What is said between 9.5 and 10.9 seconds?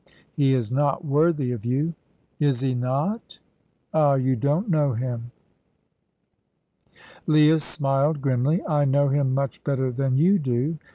better than you do.